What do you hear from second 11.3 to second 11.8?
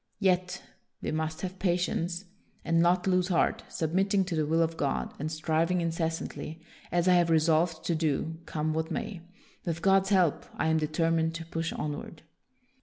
to push